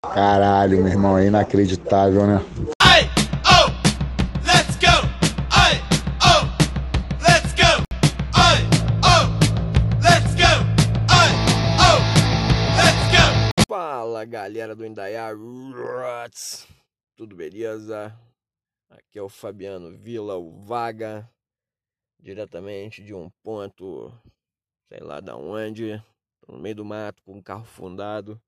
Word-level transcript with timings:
Caralho, 0.00 0.78
meu 0.78 0.86
irmão, 0.86 1.18
é 1.18 1.26
inacreditável, 1.26 2.24
né? 2.24 2.36
Ai, 2.80 3.02
oh, 3.42 3.66
let's 4.46 4.76
go. 4.76 4.94
Ai, 5.50 5.74
oh, 6.22 6.46
let's 7.20 7.52
go. 7.54 7.82
Ai, 8.32 8.62
oh, 9.02 9.26
let's 10.00 10.34
go. 10.36 10.54
Ai, 11.10 11.30
oh, 11.82 11.98
let's 12.76 13.10
go. 13.10 13.64
Fala 13.66 14.24
galera 14.24 14.76
do 14.76 14.86
Indaiá 14.86 15.32
Roots, 15.32 16.68
tudo 17.16 17.34
beleza? 17.34 18.16
Aqui 18.90 19.18
é 19.18 19.22
o 19.22 19.28
Fabiano 19.28 19.98
Vila, 19.98 20.36
o 20.36 20.62
Vaga, 20.62 21.28
diretamente 22.20 23.02
de 23.02 23.12
um 23.12 23.28
ponto, 23.42 24.12
sei 24.88 25.00
lá 25.00 25.18
da 25.18 25.36
onde, 25.36 26.00
no 26.46 26.56
meio 26.56 26.76
do 26.76 26.84
mato 26.84 27.20
com 27.24 27.38
um 27.38 27.42
carro 27.42 27.64
fundado. 27.64 28.40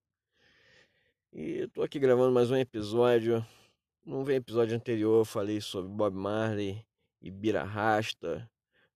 E 1.33 1.69
tô 1.69 1.85
aqui 1.85 2.01
gravando 2.01 2.33
mais 2.33 2.51
um 2.51 2.57
episódio. 2.57 3.47
Veio 4.05 4.39
episódio 4.39 4.75
anterior, 4.75 5.21
eu 5.21 5.25
falei 5.25 5.61
sobre 5.61 5.89
Bob 5.89 6.13
Marley 6.13 6.85
e 7.23 7.31
Bira 7.31 7.63
Rasta, 7.63 8.51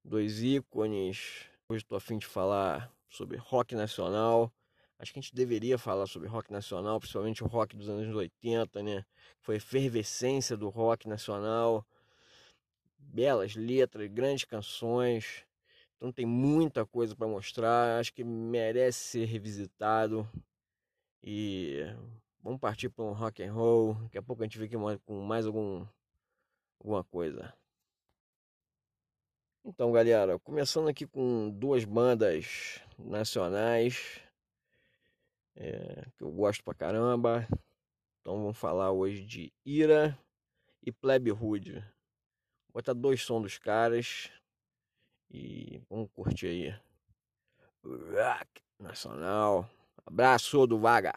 dois 0.05 0.43
ícones. 0.43 1.49
Hoje 1.69 1.85
tô 1.85 1.95
a 1.95 2.01
fim 2.01 2.19
de 2.19 2.27
falar 2.27 2.93
sobre 3.09 3.37
rock 3.37 3.77
nacional. 3.77 4.53
Acho 4.99 5.13
que 5.13 5.21
a 5.21 5.23
gente 5.23 5.33
deveria 5.33 5.79
falar 5.79 6.09
sobre 6.09 6.29
rock 6.29 6.51
nacional, 6.51 6.99
principalmente 6.99 7.45
o 7.45 7.47
rock 7.47 7.77
dos 7.77 7.89
anos 7.89 8.13
80, 8.13 8.83
né? 8.83 9.05
Foi 9.41 9.55
a 9.55 9.59
efervescência 9.59 10.57
do 10.57 10.69
rock 10.69 11.09
nacional. 11.09 11.87
Belas 12.99 13.55
letras, 13.55 14.11
grandes 14.11 14.45
canções. 14.45 15.45
Então 15.97 16.11
tem 16.11 16.27
muita 16.27 16.85
coisa 16.85 17.15
para 17.15 17.29
mostrar. 17.29 18.01
Acho 18.01 18.13
que 18.13 18.25
merece 18.25 18.99
ser 18.99 19.25
revisitado. 19.27 20.29
E 21.23 21.95
vamos 22.45 22.61
partir 22.61 22.91
para 22.91 23.05
um 23.05 23.13
rock 23.13 23.43
and 23.43 23.53
roll. 23.53 23.95
Daqui 23.95 24.19
a 24.19 24.23
pouco 24.23 24.43
a 24.43 24.45
gente 24.45 24.63
aqui 24.63 24.77
com 25.07 25.23
mais 25.23 25.47
algum 25.47 25.87
alguma 26.79 27.03
coisa. 27.03 27.53
Então, 29.65 29.91
galera, 29.91 30.39
começando 30.39 30.89
aqui 30.89 31.07
com 31.07 31.51
duas 31.51 31.87
bandas 31.87 32.83
nacionais 32.99 34.21
é, 35.57 36.05
que 36.19 36.23
eu 36.23 36.31
gosto 36.31 36.63
pra 36.63 36.75
caramba. 36.75 37.49
Então 38.21 38.43
vamos 38.43 38.59
falar 38.59 38.93
hoje 38.93 39.25
de 39.25 39.53
Ira 39.65 40.17
e 40.83 40.93
Plebe 40.93 41.33
Hood. 41.33 41.73
Vou 41.73 42.75
botar 42.75 42.93
dois 42.93 43.23
sons 43.23 43.43
dos 43.43 43.59
caras 43.59 44.31
e 45.31 45.81
vamos 45.89 46.11
curtir 46.13 46.47
aí. 46.47 46.81
Rock 47.83 48.63
Nacional. 48.79 49.69
Abraço 50.07 50.67
do 50.67 50.79
Vaga. 50.79 51.15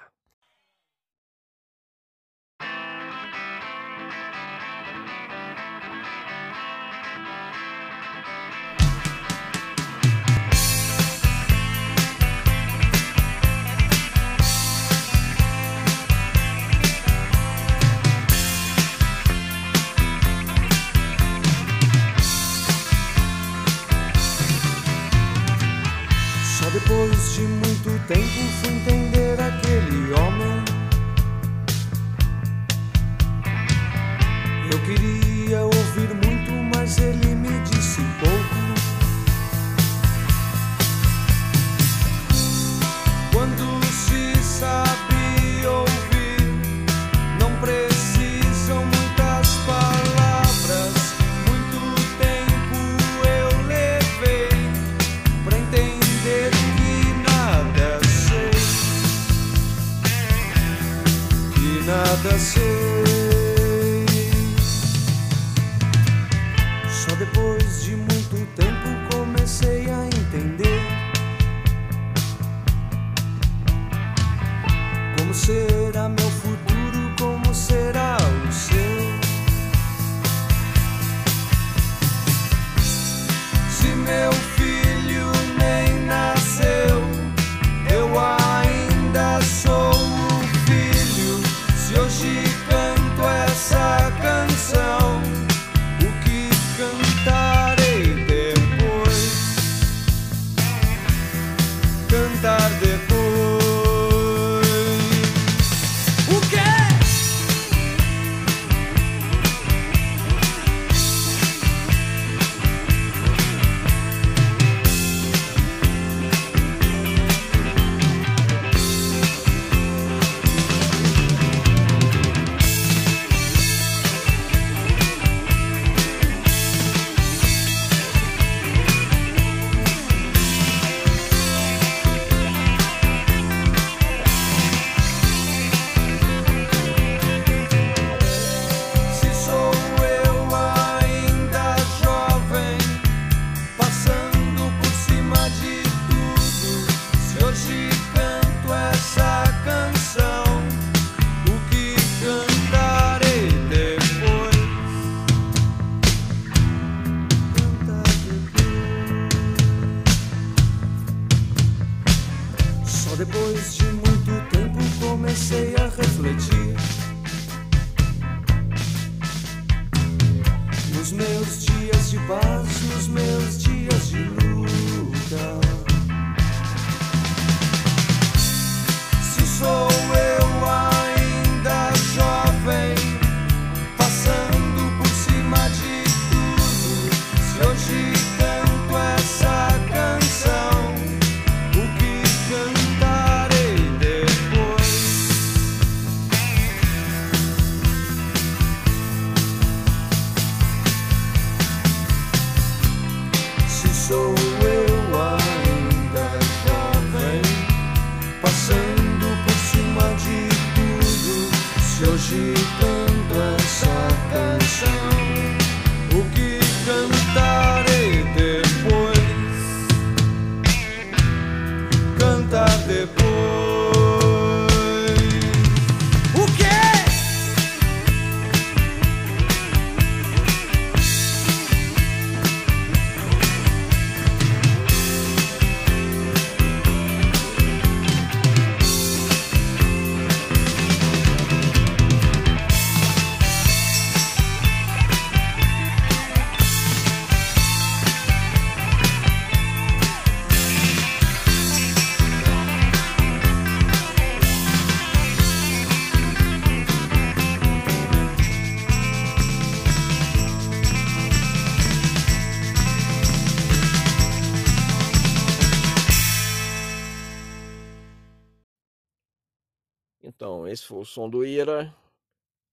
Esse 270.77 270.85
foi 270.85 270.99
o 270.99 271.05
som 271.05 271.27
do 271.27 271.43
Ira. 271.43 271.91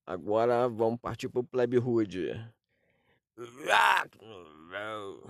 Agora 0.06 0.68
vamos 0.68 1.00
partir 1.00 1.26
pro 1.30 1.42
Pleb 1.42 1.78
Hood. 1.78 2.38
Rock 3.38 4.18
and 4.20 4.44
roll. 4.70 5.22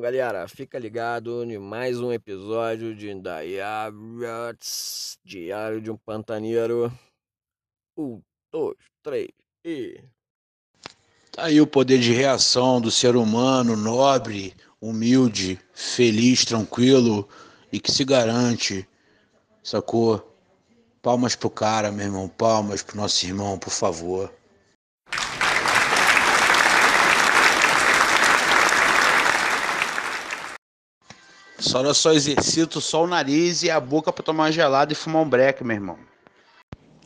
Galera, 0.00 0.48
fica 0.48 0.78
ligado 0.78 1.44
em 1.44 1.58
mais 1.58 2.00
um 2.00 2.10
episódio 2.10 2.96
de 2.96 3.10
Diário 5.22 5.78
de 5.78 5.90
um 5.90 5.96
Pantaneiro. 5.98 6.90
Um, 7.98 8.22
dois, 8.50 8.78
três 9.02 9.28
e. 9.62 10.02
Tá 11.30 11.44
aí 11.44 11.60
o 11.60 11.66
poder 11.66 11.98
de 11.98 12.12
reação 12.12 12.80
do 12.80 12.90
ser 12.90 13.14
humano 13.14 13.76
nobre, 13.76 14.54
humilde, 14.80 15.60
feliz, 15.74 16.46
tranquilo 16.46 17.28
e 17.70 17.78
que 17.78 17.92
se 17.92 18.02
garante, 18.02 18.88
sacou? 19.62 20.34
Palmas 21.02 21.36
pro 21.36 21.50
cara, 21.50 21.92
meu 21.92 22.06
irmão, 22.06 22.26
palmas 22.26 22.82
pro 22.82 22.96
nosso 22.96 23.26
irmão, 23.26 23.58
por 23.58 23.70
favor. 23.70 24.32
Só 31.60 31.82
eu 31.82 31.94
só 31.94 32.12
exercito 32.12 32.80
só 32.80 33.04
o 33.04 33.06
nariz 33.06 33.62
e 33.62 33.70
a 33.70 33.78
boca 33.78 34.10
pra 34.12 34.24
tomar 34.24 34.44
uma 34.44 34.52
gelada 34.52 34.92
e 34.92 34.96
fumar 34.96 35.22
um 35.22 35.28
break, 35.28 35.62
meu 35.62 35.76
irmão. 35.76 35.98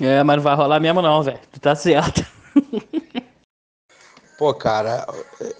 É, 0.00 0.22
mas 0.22 0.36
não 0.36 0.42
vai 0.42 0.54
rolar 0.54 0.80
mesmo 0.80 1.02
não, 1.02 1.22
velho. 1.22 1.40
Tu 1.52 1.60
tá 1.60 1.74
certo. 1.74 2.24
Pô, 4.36 4.52
cara, 4.52 5.06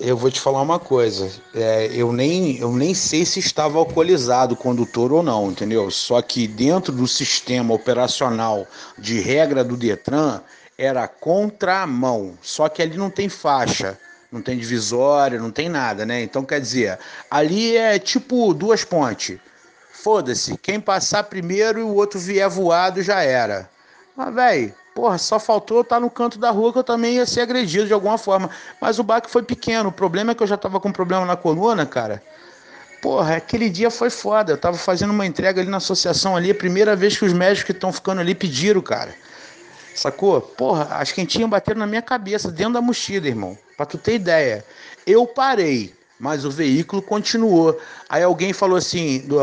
eu 0.00 0.16
vou 0.16 0.30
te 0.30 0.40
falar 0.40 0.60
uma 0.60 0.80
coisa. 0.80 1.30
É, 1.54 1.86
eu, 1.92 2.12
nem, 2.12 2.58
eu 2.58 2.72
nem 2.72 2.92
sei 2.92 3.24
se 3.24 3.38
estava 3.38 3.78
alcoolizado 3.78 4.54
o 4.54 4.56
condutor 4.56 5.12
ou 5.12 5.22
não, 5.22 5.50
entendeu? 5.50 5.90
Só 5.92 6.20
que 6.20 6.48
dentro 6.48 6.92
do 6.92 7.06
sistema 7.06 7.72
operacional 7.72 8.66
de 8.98 9.20
regra 9.20 9.62
do 9.62 9.76
Detran 9.76 10.40
era 10.76 11.06
contramão. 11.06 12.36
Só 12.42 12.68
que 12.68 12.82
ali 12.82 12.96
não 12.96 13.10
tem 13.10 13.28
faixa, 13.28 13.98
não 14.34 14.42
tem 14.42 14.58
divisória, 14.58 15.38
não 15.38 15.52
tem 15.52 15.68
nada, 15.68 16.04
né? 16.04 16.20
Então 16.20 16.44
quer 16.44 16.60
dizer, 16.60 16.98
ali 17.30 17.76
é 17.76 18.00
tipo 18.00 18.52
duas 18.52 18.82
pontes. 18.82 19.38
Foda-se, 19.92 20.58
quem 20.58 20.80
passar 20.80 21.22
primeiro 21.22 21.78
e 21.78 21.82
o 21.82 21.94
outro 21.94 22.18
vier 22.18 22.48
voado 22.50 23.00
já 23.00 23.22
era. 23.22 23.70
Mas, 24.16 24.34
velho, 24.34 24.74
porra, 24.92 25.18
só 25.18 25.38
faltou 25.38 25.78
eu 25.78 25.82
estar 25.82 26.00
no 26.00 26.10
canto 26.10 26.36
da 26.36 26.50
rua 26.50 26.72
que 26.72 26.78
eu 26.80 26.84
também 26.84 27.14
ia 27.14 27.26
ser 27.26 27.42
agredido 27.42 27.86
de 27.86 27.92
alguma 27.92 28.18
forma. 28.18 28.50
Mas 28.80 28.98
o 28.98 29.04
baque 29.04 29.30
foi 29.30 29.42
pequeno. 29.42 29.88
O 29.88 29.92
problema 29.92 30.32
é 30.32 30.34
que 30.34 30.42
eu 30.42 30.46
já 30.48 30.56
tava 30.56 30.80
com 30.80 30.90
problema 30.90 31.24
na 31.24 31.36
coluna, 31.36 31.86
cara. 31.86 32.20
Porra, 33.00 33.36
aquele 33.36 33.70
dia 33.70 33.90
foi 33.90 34.10
foda. 34.10 34.52
Eu 34.52 34.58
tava 34.58 34.76
fazendo 34.76 35.10
uma 35.12 35.24
entrega 35.24 35.60
ali 35.60 35.70
na 35.70 35.76
associação 35.76 36.36
ali. 36.36 36.50
A 36.50 36.54
primeira 36.54 36.96
vez 36.96 37.16
que 37.16 37.24
os 37.24 37.32
médicos 37.32 37.64
que 37.64 37.72
estão 37.72 37.92
ficando 37.92 38.20
ali 38.20 38.34
pediram, 38.34 38.80
cara. 38.80 39.14
Sacou? 39.94 40.40
Porra, 40.40 40.96
as 40.96 41.12
quentinhas 41.12 41.48
bateram 41.48 41.80
na 41.80 41.86
minha 41.86 42.02
cabeça, 42.02 42.50
dentro 42.50 42.74
da 42.74 42.80
mochila, 42.80 43.26
irmão. 43.26 43.56
Pra 43.76 43.86
tu 43.86 43.96
ter 43.96 44.14
ideia. 44.14 44.64
Eu 45.06 45.26
parei, 45.26 45.94
mas 46.18 46.44
o 46.44 46.50
veículo 46.50 47.00
continuou. 47.02 47.78
Aí 48.08 48.22
alguém 48.22 48.52
falou 48.52 48.76
assim, 48.76 49.20
do, 49.20 49.38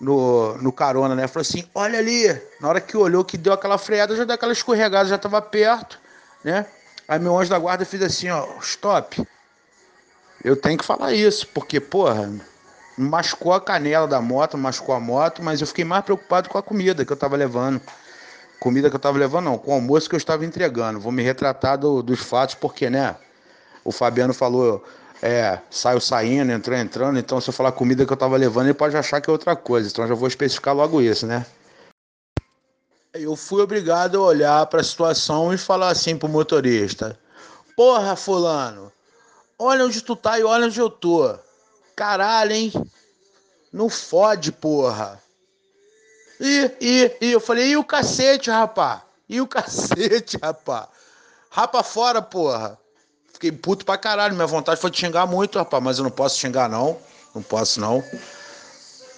no, 0.00 0.56
no 0.58 0.72
carona, 0.72 1.14
né? 1.14 1.26
Falou 1.26 1.42
assim: 1.42 1.64
olha 1.74 1.98
ali. 1.98 2.26
Na 2.60 2.68
hora 2.68 2.80
que 2.80 2.96
olhou, 2.96 3.24
que 3.24 3.38
deu 3.38 3.52
aquela 3.52 3.78
freada, 3.78 4.16
já 4.16 4.24
deu 4.24 4.34
aquela 4.34 4.52
escorregada, 4.52 5.08
já 5.08 5.18
tava 5.18 5.40
perto, 5.40 5.98
né? 6.44 6.66
Aí 7.08 7.18
meu 7.18 7.38
anjo 7.38 7.50
da 7.50 7.58
guarda 7.58 7.84
fez 7.84 8.02
assim: 8.02 8.28
ó, 8.28 8.46
stop. 8.60 9.26
Eu 10.44 10.56
tenho 10.56 10.78
que 10.78 10.84
falar 10.84 11.12
isso, 11.12 11.48
porque, 11.48 11.80
porra, 11.80 12.30
machucou 12.96 13.52
a 13.52 13.60
canela 13.60 14.06
da 14.06 14.20
moto, 14.20 14.56
machucou 14.56 14.94
a 14.94 15.00
moto, 15.00 15.42
mas 15.42 15.60
eu 15.60 15.66
fiquei 15.66 15.84
mais 15.84 16.04
preocupado 16.04 16.48
com 16.48 16.58
a 16.58 16.62
comida 16.62 17.04
que 17.04 17.12
eu 17.12 17.16
tava 17.16 17.36
levando. 17.36 17.80
Comida 18.60 18.88
que 18.88 18.96
eu 18.96 19.00
tava 19.00 19.18
levando, 19.18 19.44
não, 19.44 19.58
com 19.58 19.70
o 19.70 19.74
almoço 19.74 20.08
que 20.08 20.14
eu 20.14 20.18
estava 20.18 20.44
entregando. 20.44 21.00
Vou 21.00 21.12
me 21.12 21.22
retratar 21.22 21.78
do, 21.78 22.02
dos 22.02 22.20
fatos, 22.20 22.54
porque, 22.54 22.88
né? 22.88 23.16
O 23.84 23.92
Fabiano 23.92 24.34
falou 24.34 24.82
é, 25.22 25.58
saiu 25.70 26.00
saindo, 26.00 26.52
entrou 26.52 26.76
entrando, 26.76 27.18
então 27.18 27.40
se 27.40 27.48
eu 27.48 27.54
falar 27.54 27.72
comida 27.72 28.04
que 28.04 28.12
eu 28.12 28.16
tava 28.16 28.36
levando, 28.36 28.66
ele 28.66 28.74
pode 28.74 28.96
achar 28.96 29.20
que 29.20 29.30
é 29.30 29.32
outra 29.32 29.56
coisa. 29.56 29.88
Então 29.88 30.06
já 30.06 30.14
vou 30.14 30.28
especificar 30.28 30.74
logo 30.74 31.00
isso, 31.00 31.26
né? 31.26 31.46
Eu 33.14 33.34
fui 33.34 33.62
obrigado 33.62 34.18
a 34.18 34.26
olhar 34.26 34.66
para 34.66 34.80
a 34.80 34.84
situação 34.84 35.52
e 35.52 35.58
falar 35.58 35.88
assim 35.88 36.16
pro 36.16 36.28
motorista: 36.28 37.18
Porra, 37.74 38.14
fulano, 38.14 38.92
olha 39.58 39.84
onde 39.86 40.02
tu 40.02 40.14
tá 40.14 40.38
e 40.38 40.44
olha 40.44 40.66
onde 40.66 40.78
eu 40.78 40.90
tô. 40.90 41.34
Caralho, 41.94 42.52
hein? 42.52 42.72
Não 43.72 43.88
fode, 43.88 44.52
porra. 44.52 45.20
E, 46.40 46.70
e, 46.80 47.16
e 47.20 47.32
eu 47.32 47.40
falei: 47.40 47.70
E 47.70 47.76
o 47.76 47.84
cacete, 47.84 48.50
rapá? 48.50 49.02
E 49.28 49.40
o 49.40 49.46
cacete, 49.48 50.38
rapá? 50.42 50.88
Rapa 51.50 51.82
fora, 51.82 52.20
porra. 52.20 52.78
Fiquei 53.32 53.52
puto 53.52 53.84
pra 53.84 53.98
caralho. 53.98 54.34
Minha 54.34 54.46
vontade 54.46 54.80
foi 54.80 54.90
de 54.90 54.98
xingar 54.98 55.26
muito, 55.26 55.58
rapaz. 55.58 55.82
Mas 55.82 55.98
eu 55.98 56.04
não 56.04 56.10
posso 56.10 56.38
xingar, 56.38 56.68
não. 56.68 56.98
Não 57.34 57.42
posso, 57.42 57.80
não. 57.80 58.02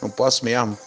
Não 0.03 0.11
posso 0.11 0.45
mesmo. 0.45 0.79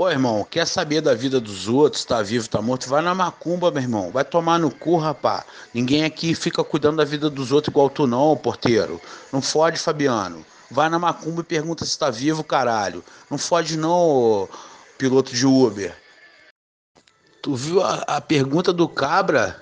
Pô, 0.00 0.08
irmão, 0.08 0.46
quer 0.50 0.66
saber 0.66 1.02
da 1.02 1.14
vida 1.14 1.38
dos 1.38 1.68
outros, 1.68 2.06
tá 2.06 2.22
vivo, 2.22 2.48
tá 2.48 2.62
morto? 2.62 2.88
Vai 2.88 3.02
na 3.02 3.14
macumba, 3.14 3.70
meu 3.70 3.82
irmão. 3.82 4.10
Vai 4.10 4.24
tomar 4.24 4.58
no 4.58 4.70
cu, 4.70 4.96
rapá. 4.96 5.44
Ninguém 5.74 6.06
aqui 6.06 6.34
fica 6.34 6.64
cuidando 6.64 6.96
da 6.96 7.04
vida 7.04 7.28
dos 7.28 7.52
outros 7.52 7.70
igual 7.70 7.90
tu, 7.90 8.06
não, 8.06 8.34
porteiro. 8.34 8.98
Não 9.30 9.42
fode, 9.42 9.78
Fabiano. 9.78 10.42
Vai 10.70 10.88
na 10.88 10.98
macumba 10.98 11.42
e 11.42 11.44
pergunta 11.44 11.84
se 11.84 11.98
tá 11.98 12.08
vivo, 12.08 12.42
caralho. 12.42 13.04
Não 13.30 13.36
fode, 13.36 13.76
não, 13.76 14.48
piloto 14.96 15.34
de 15.34 15.44
Uber. 15.44 15.94
Tu 17.42 17.54
viu 17.54 17.82
a, 17.82 17.96
a 18.06 18.22
pergunta 18.22 18.72
do 18.72 18.88
Cabra? 18.88 19.60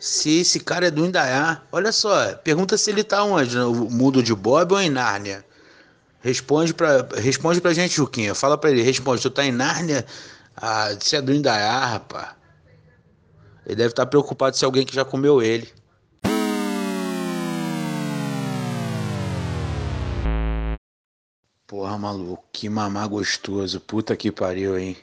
Se 0.00 0.40
esse 0.40 0.58
cara 0.58 0.88
é 0.88 0.90
do 0.90 1.06
Indaiá. 1.06 1.62
Olha 1.70 1.92
só, 1.92 2.34
pergunta 2.38 2.76
se 2.76 2.90
ele 2.90 3.04
tá 3.04 3.22
onde? 3.22 3.56
No 3.56 3.72
mundo 3.72 4.24
de 4.24 4.34
Bob 4.34 4.72
ou 4.72 4.80
em 4.80 4.90
Nárnia? 4.90 5.46
Responde 6.20 6.74
pra, 6.74 7.08
responde 7.16 7.60
pra 7.60 7.72
gente, 7.72 7.94
Juquinha. 7.94 8.34
Fala 8.34 8.58
pra 8.58 8.70
ele, 8.70 8.82
responde. 8.82 9.22
Tu 9.22 9.30
tá 9.30 9.44
em 9.44 9.52
Nárnia? 9.52 10.04
Ah, 10.56 10.88
você 10.98 11.16
é 11.16 11.22
do 11.22 11.32
Indaiá, 11.32 11.84
rapá. 11.86 12.36
Ele 13.64 13.76
deve 13.76 13.90
estar 13.90 14.06
preocupado 14.06 14.56
se 14.56 14.64
alguém 14.64 14.84
que 14.84 14.94
já 14.94 15.04
comeu 15.04 15.42
ele. 15.42 15.72
Porra, 21.66 21.98
maluco, 21.98 22.44
que 22.52 22.68
mamar 22.68 23.08
gostoso. 23.08 23.78
Puta 23.80 24.16
que 24.16 24.32
pariu, 24.32 24.78
hein? 24.78 24.96